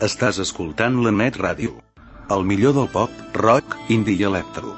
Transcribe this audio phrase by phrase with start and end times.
[0.00, 1.76] Estàs escoltant la Net Ràdio.
[2.32, 4.72] El millor del pop, rock, indie i electro.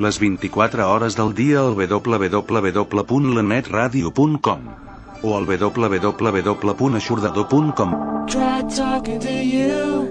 [0.00, 4.60] Les 24 hores del dia al www.lanetradio.com
[5.22, 7.92] o al www.aixordador.com
[8.32, 10.08] Try talking to you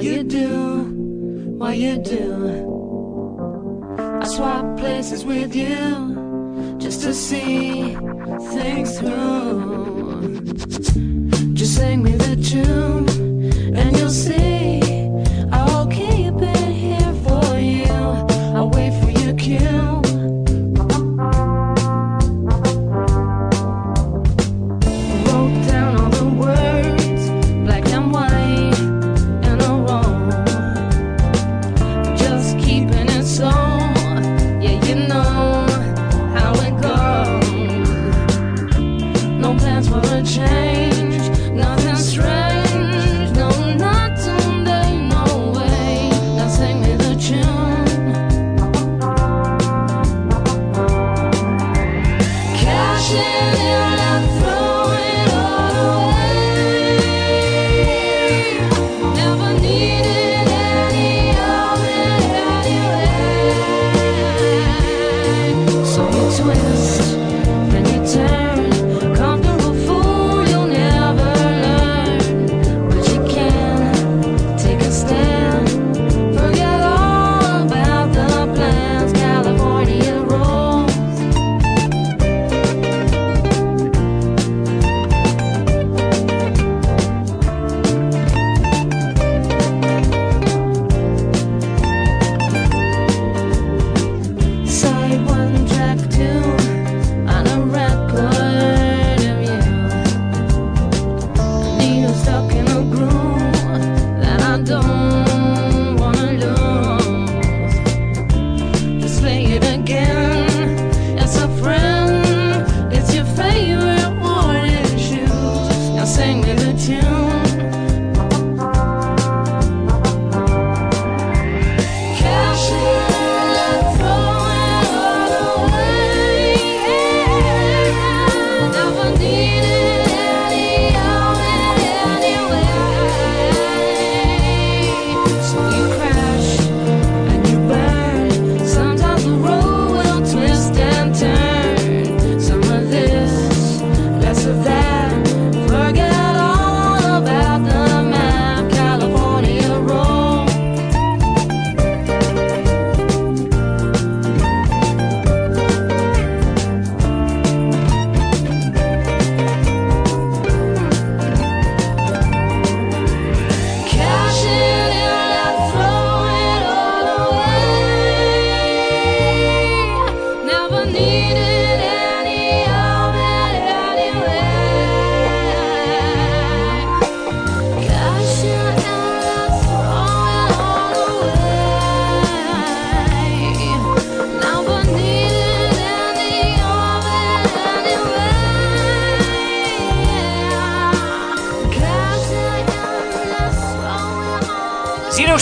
[0.00, 2.72] you do, while you do.
[4.22, 7.98] I swap places with you just to see
[8.52, 10.40] things through.
[11.52, 13.23] Just sing me the tune
[14.14, 14.53] and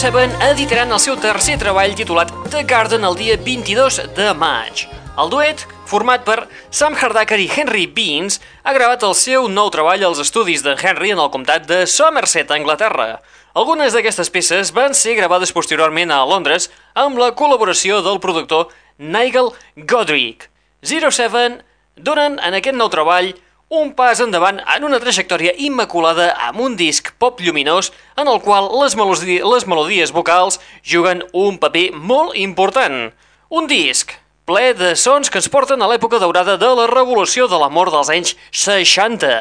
[0.02, 4.80] Seven editaran el seu tercer treball titulat The Garden el dia 22 de maig.
[5.14, 10.02] El duet, format per Sam Hardaker i Henry Beans, ha gravat el seu nou treball
[10.02, 13.20] als estudis de Henry en el comtat de Somerset, Anglaterra.
[13.54, 16.66] Algunes d'aquestes peces van ser gravades posteriorment a Londres
[16.98, 19.52] amb la col·laboració del productor Nigel
[19.86, 20.48] Godrich.
[20.82, 21.60] Zero Seven
[21.94, 23.36] donen en aquest nou treball
[23.72, 27.88] un pas endavant en una trajectòria immaculada amb un disc pop lluminós
[28.20, 33.14] en el qual les, melodi les melodies vocals juguen un paper molt important.
[33.48, 34.12] Un disc
[34.44, 38.12] ple de sons que ens porten a l'època daurada de la revolució de l'amor dels
[38.12, 39.32] anys 60.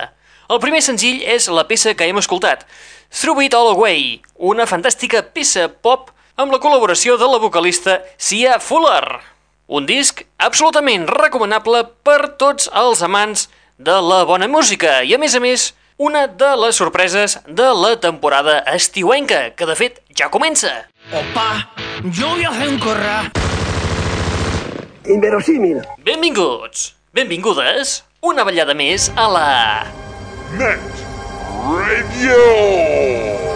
[0.48, 2.64] El primer senzill és la peça que hem escoltat,
[3.12, 6.08] Through It All Away, una fantàstica peça pop
[6.40, 9.20] amb la col·laboració de la vocalista Sia Fuller.
[9.68, 15.34] Un disc absolutament recomanable per tots els amants de la bona música i, a més
[15.36, 20.72] a més, una de les sorpreses de la temporada estiuenca, que de fet ja comença.
[21.12, 21.70] Opa,
[22.04, 23.32] yo voy a hacer un corral.
[25.06, 25.82] Inverosímil.
[26.06, 29.48] Benvinguts, benvingudes, una ballada més a la...
[30.58, 31.08] Net
[31.62, 33.51] Radio.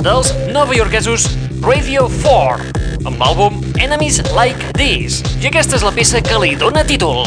[0.00, 1.28] dels novaiorquesos
[1.60, 2.71] Radio 4,
[3.08, 7.24] amb l'àlbum Enemies Like This, i aquesta és la peça que li dóna títol.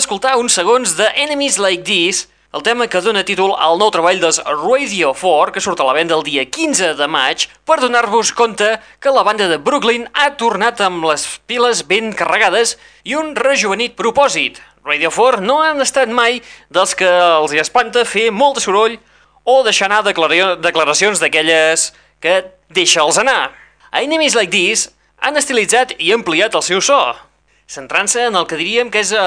[0.00, 2.22] d'escoltar uns segons de Enemies Like This,
[2.56, 5.92] el tema que dona títol al nou treball dels Radio 4, que surt a la
[5.92, 10.30] venda el dia 15 de maig, per donar-vos compte que la banda de Brooklyn ha
[10.40, 14.56] tornat amb les piles ben carregades i un rejuvenit propòsit.
[14.88, 16.40] Radio 4 no han estat mai
[16.72, 18.96] dels que els espanta fer molt de soroll
[19.44, 21.90] o deixar anar declaracions d'aquelles
[22.24, 22.40] que
[22.72, 23.50] deixa'ls anar.
[23.92, 24.88] A Enemies Like This
[25.20, 27.02] han estilitzat i ampliat el seu so,
[27.70, 29.20] centrant-se en el que diríem que és eh,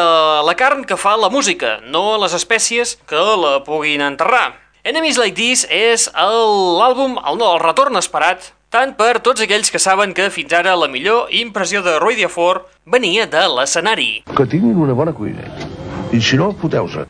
[0.45, 4.57] la carn que fa la música, no les espècies que la puguin enterrar.
[4.83, 9.71] Enemies Like This és el- l'àlbum, el, no, el retorn esperat, tant per tots aquells
[9.71, 14.23] que saben que fins ara la millor impressió de Radio 4 venia de l'escenari.
[14.35, 15.47] que tinguin una bona cuina.
[16.11, 17.07] I si no, foteu-se.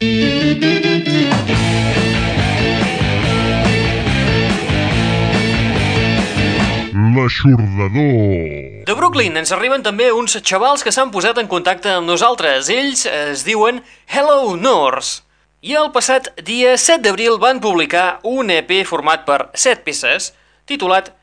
[7.14, 8.86] L'aixordador.
[8.88, 12.72] De Brooklyn ens arriben també uns xavals que s'han posat en contacte amb nosaltres.
[12.74, 15.22] Ells es diuen Hello Norse.
[15.62, 20.32] I el passat dia 7 d'abril van publicar un EP format per 7 peces
[20.68, 21.14] titulat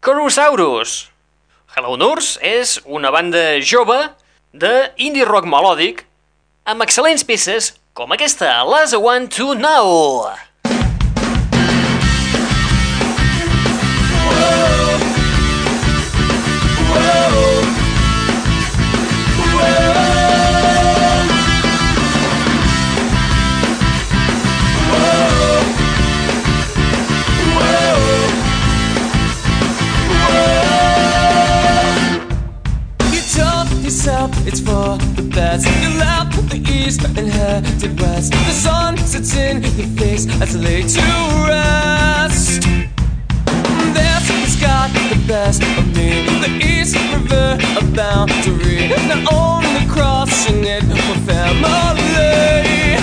[0.00, 0.96] Corusaurus.
[1.76, 4.00] Hello Norse és una banda jove
[4.52, 6.06] de indie rock melòdic
[6.64, 10.32] amb excel·lents peces com aquesta, Last One to Know.
[34.04, 35.66] Yourself it's for the best.
[35.82, 38.32] You left the east and headed west.
[38.32, 41.02] The sun sets in your face as I lay to
[41.48, 42.62] rest.
[43.96, 46.26] This has got the best of me.
[46.44, 48.88] The East River, a boundary.
[49.08, 52.93] Not only crossing it for family.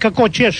[0.00, 0.54] For dead.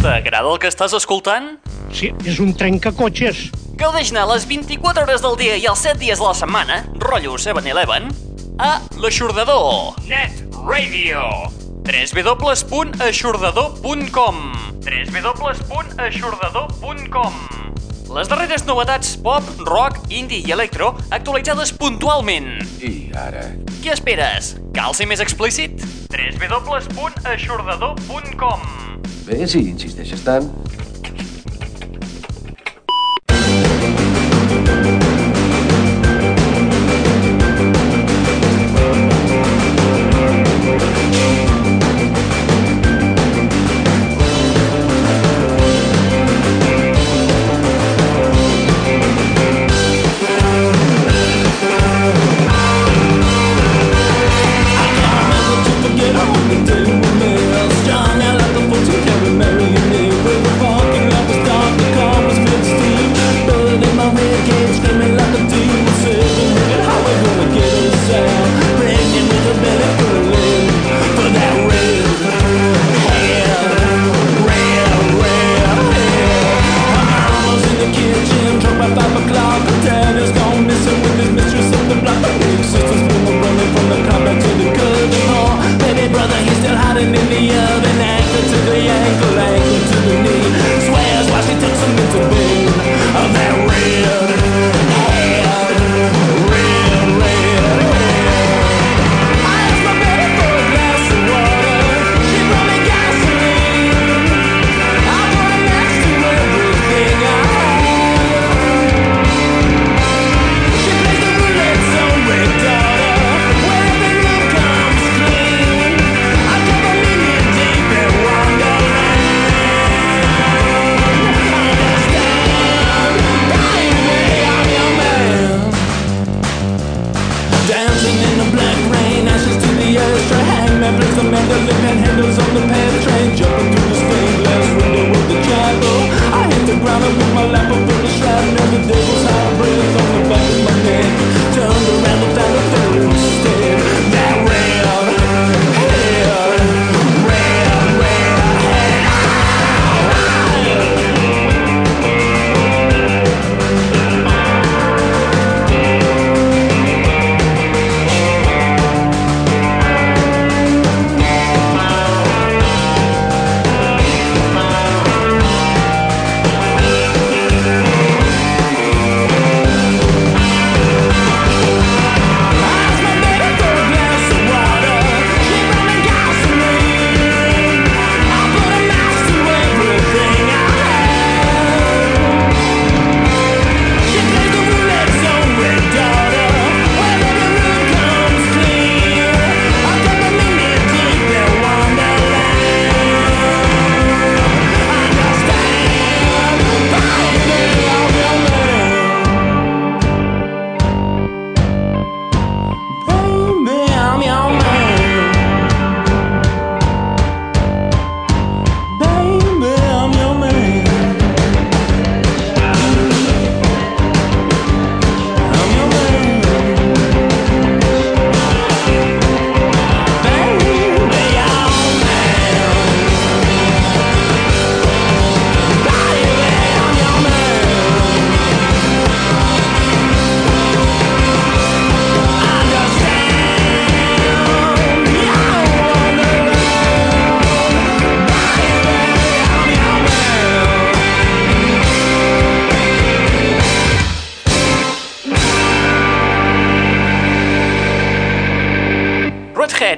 [0.00, 1.58] T'agrada el que estàs escoltant?
[1.92, 3.50] Sí, és un trencacotxes.
[3.80, 8.10] Gaudeix-ne les 24 hores del dia i els 7 dies de la setmana, rotllo 7-Eleven,
[8.60, 9.96] a l'Aixordador.
[10.04, 10.36] Net
[10.68, 11.48] Radio.
[11.88, 14.36] www.aixordador.com
[14.84, 17.32] www.aixordador.com
[18.10, 22.60] Les darreres novetats pop, rock, indie i electro actualitzades puntualment.
[22.84, 23.48] I ara...
[23.80, 24.58] Què esperes?
[24.76, 25.80] Cal ser més explícit?
[26.12, 28.60] www.aixordador.com
[29.24, 30.44] Bé, si insisteixes tant...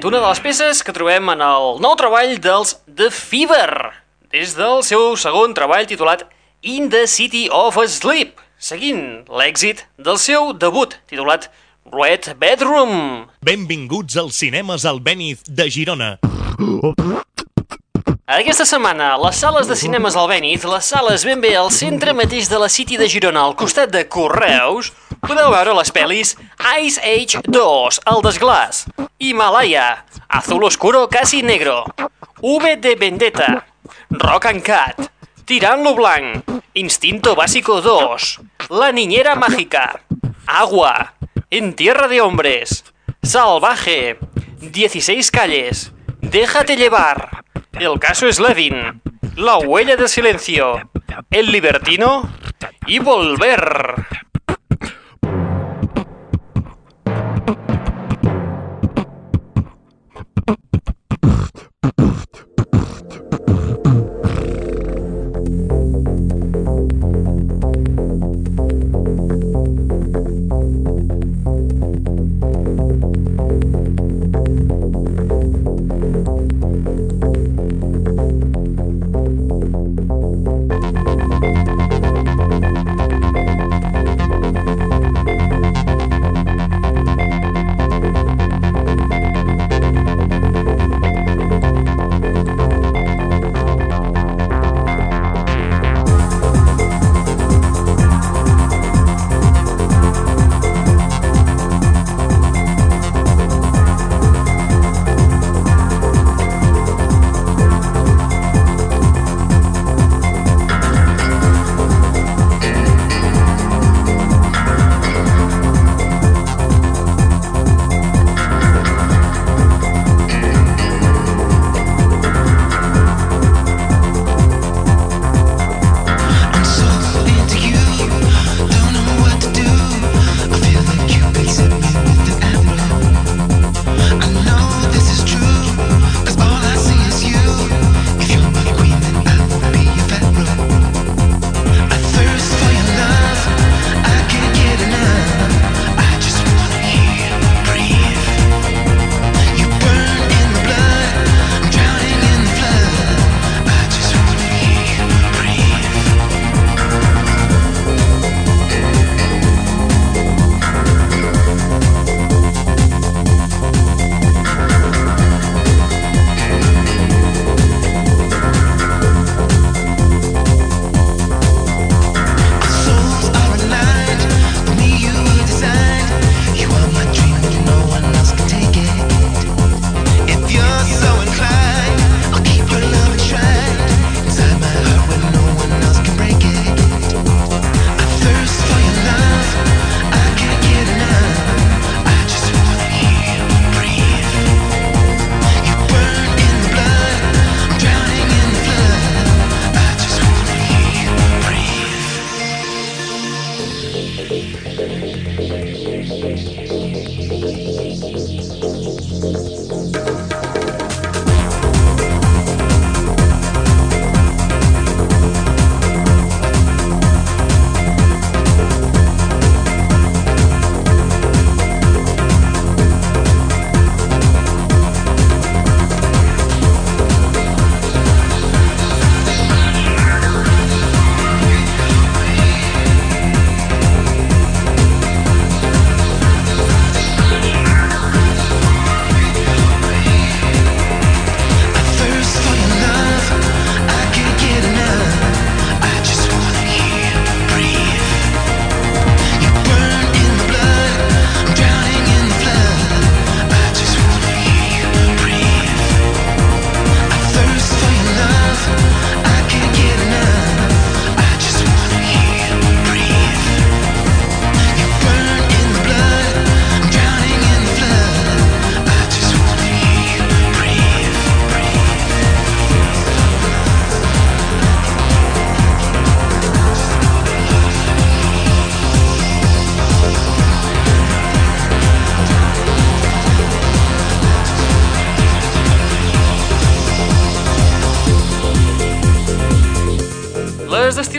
[0.03, 3.93] Redhead, una de les peces que trobem en el nou treball dels The Fever,
[4.31, 6.25] des del seu segon treball titulat
[6.61, 11.49] In the City of Sleep, seguint l'èxit del seu debut titulat
[11.85, 13.29] Red Bedroom.
[13.43, 16.17] Benvinguts als cinemes al Bèniz de Girona.
[18.23, 22.47] Aquesta setmana, les sales de cinemes al Bènit, les sales ben bé al centre mateix
[22.47, 24.93] de la City de Girona, al costat de Correus,
[25.27, 26.31] podeu veure les pel·lis
[26.79, 28.85] Ice Age 2, El desglàs,
[29.19, 30.05] Himalaya,
[30.39, 31.83] Azul Oscuro Casi Negro,
[32.39, 33.65] V de Vendetta,
[34.09, 35.11] Rock and Cat,
[35.43, 36.47] Tirant lo Blanc,
[36.79, 39.99] Instinto Básico 2, La Niñera Mágica,
[40.47, 41.15] Agua,
[41.51, 42.85] En Tierra de Hombres,
[43.21, 44.17] Salvaje,
[44.61, 47.43] 16 Calles, Déjate Llevar,
[47.79, 49.01] El Caso Slevin,
[49.35, 50.89] La Huella del Silencio,
[51.31, 52.31] El Libertino
[52.85, 53.95] y Volver.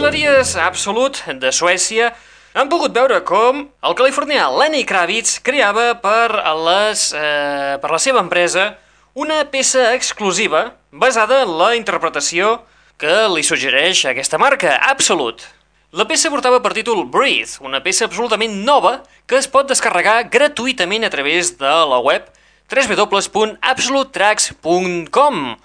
[0.05, 2.13] Destileries Absolut de Suècia
[2.53, 6.29] han pogut veure com el californià Lenny Kravitz creava per,
[6.61, 8.77] les, eh, per la seva empresa
[9.17, 12.69] una peça exclusiva basada en la interpretació
[13.01, 15.41] que li suggereix aquesta marca, Absolut.
[15.97, 21.09] La peça portava per títol Breathe, una peça absolutament nova que es pot descarregar gratuïtament
[21.09, 22.29] a través de la web
[22.69, 25.57] www.absolutracks.com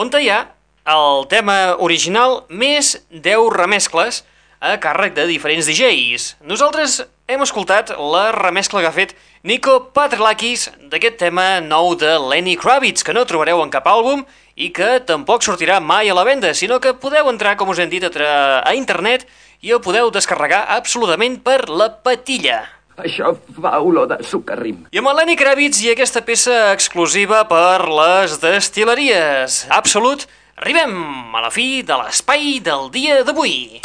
[0.00, 0.48] on hi ha
[0.88, 4.22] el tema original més 10 remescles
[4.62, 6.36] a càrrec de diferents DJs.
[6.46, 12.56] Nosaltres hem escoltat la remescla que ha fet Nico Patrlakis d'aquest tema nou de Lenny
[12.58, 14.22] Kravitz, que no trobareu en cap àlbum
[14.54, 17.90] i que tampoc sortirà mai a la venda, sinó que podeu entrar, com us hem
[17.90, 19.26] dit, a, a internet
[19.62, 22.62] i el podeu descarregar absolutament per la patilla.
[23.02, 24.84] Això fa olor de sucarrim.
[24.92, 29.62] I amb el Lenny Kravitz i aquesta peça exclusiva per les destileries.
[29.72, 33.80] Absolut, arribem a la fi de l'espai del dia d'avui.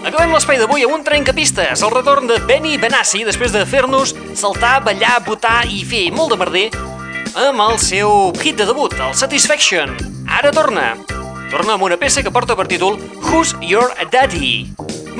[0.00, 4.80] Acabem l'espai d'avui amb un trencapistes, el retorn de Benny Benassi després de fer-nos saltar,
[4.84, 6.66] ballar, botar i fer molt de merder
[7.38, 9.94] amb el seu hit de debut, el Satisfaction.
[10.26, 10.94] Ara torna.
[11.50, 14.70] Torna amb una peça que porta per títol Who's Your Daddy?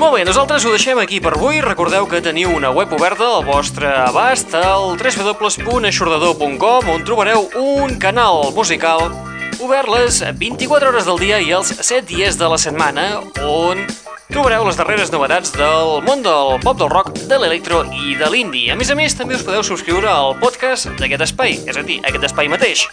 [0.01, 1.59] Molt bé, nosaltres ho deixem aquí per avui.
[1.61, 8.49] Recordeu que teniu una web oberta al vostre abast al www.aixordador.com on trobareu un canal
[8.55, 9.13] musical
[9.61, 13.85] obert les 24 hores del dia i els 7 dies de la setmana on
[14.33, 18.71] trobareu les darreres novetats del món del pop, del rock, de l'electro i de l'indie.
[18.73, 22.01] A més a més, també us podeu subscriure al podcast d'aquest espai, és a dir,
[22.09, 22.87] aquest espai mateix.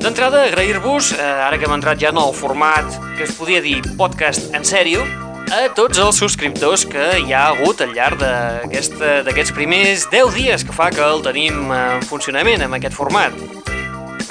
[0.00, 3.82] D'entrada, agrair-vos, eh, ara que hem entrat ja en el format que es podia dir
[4.00, 5.04] podcast en sèrio,
[5.52, 10.72] a tots els subscriptors que hi ha hagut al llarg d'aquests primers 10 dies que
[10.72, 13.36] fa que el tenim en funcionament amb aquest format.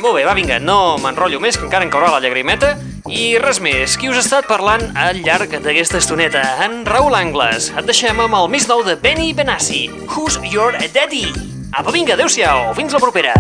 [0.02, 2.74] Molt bé, va, vinga, no m'enrotllo més, que encara em caurà la llagrimeta.
[3.12, 6.42] I res més, qui us ha estat parlant al llarg d'aquesta estoneta?
[6.66, 7.70] En Raül Angles.
[7.76, 9.86] Et deixem amb el més nou de Benny Benassi.
[10.10, 11.28] Who's your daddy?
[11.72, 13.38] Apa, vinga, adeu-siau, fins la propera.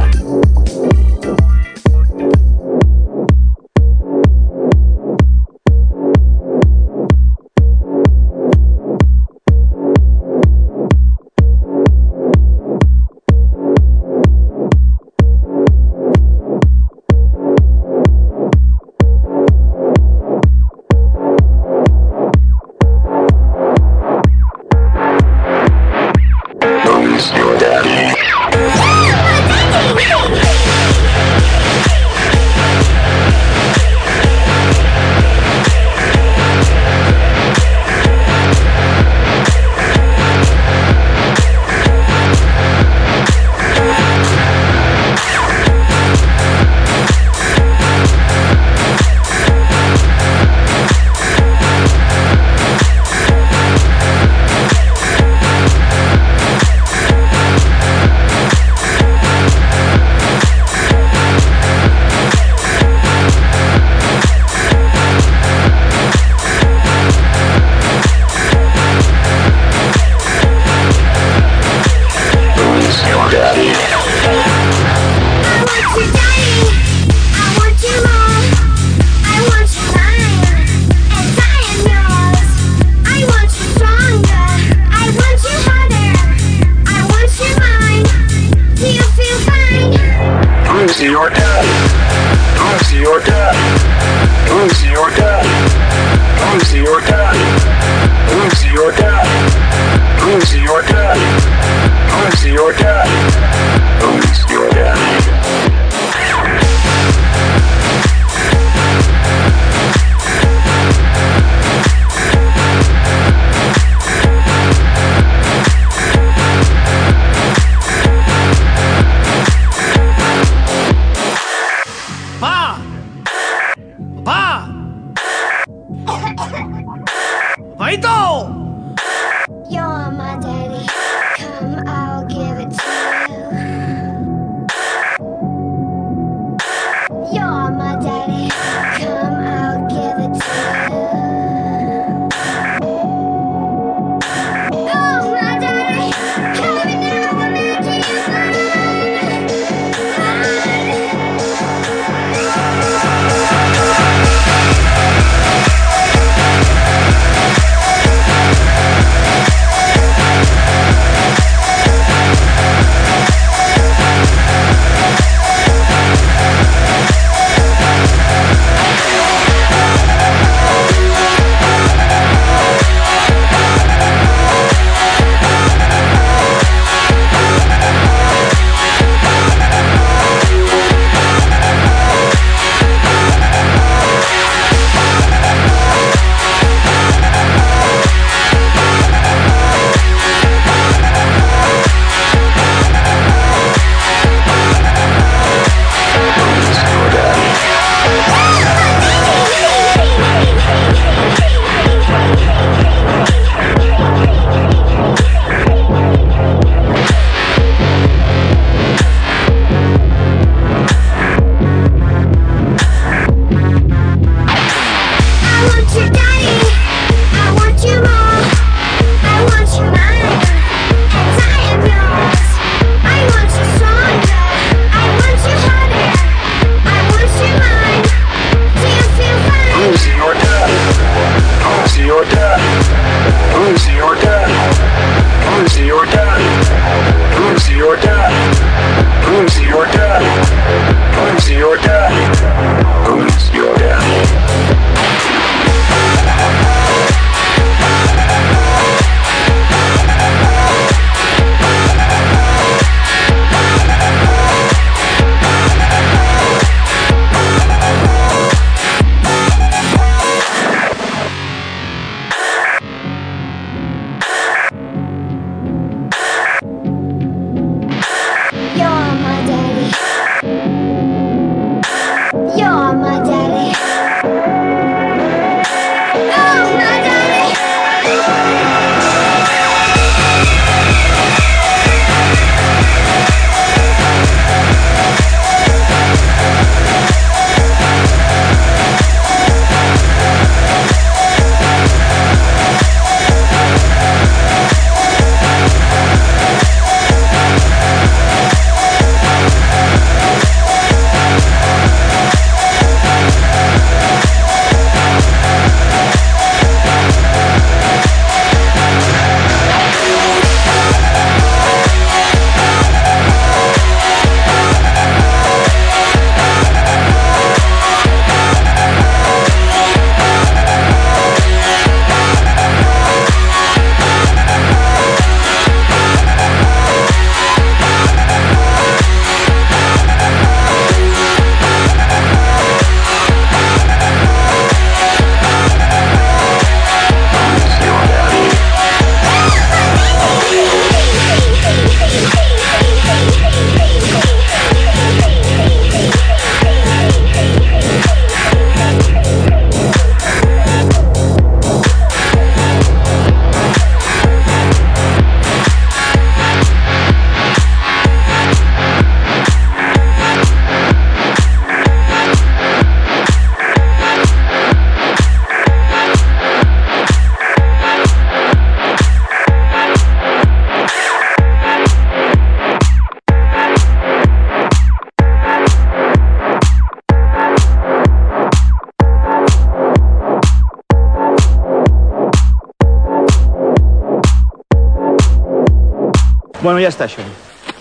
[386.71, 387.23] Bueno, ja està, això.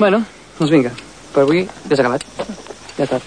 [0.00, 0.18] Bueno,
[0.56, 0.90] doncs vinga.
[1.30, 2.26] Per avui ja s'ha acabat.
[2.96, 3.20] Ja està.